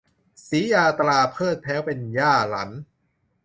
[0.47, 2.69] สียาตราเพริศแพร้วเป็นย่าหรัน